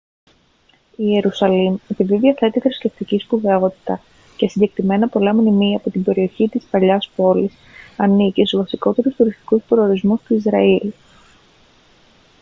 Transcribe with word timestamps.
η 0.91 0.93
ιερουσαλήμ 1.03 1.75
επειδή 1.87 2.17
διαθέτει 2.17 2.59
θρησκευτική 2.59 3.17
σπουδαιότητα 3.17 4.01
και 4.37 4.47
συγκεκριμένα 4.49 5.07
πολλά 5.09 5.33
μνημεία 5.33 5.77
από 5.77 5.89
την 5.91 6.03
περιοχή 6.03 6.47
της 6.47 6.63
παλαιάς 6.65 7.09
πόλης 7.15 7.53
ανήκει 7.97 8.45
στους 8.45 8.59
βασικότερους 8.59 9.15
τουριστικούς 9.15 9.63
προορισμούς 9.67 10.21
του 10.21 10.33
ισραήλ 10.33 10.91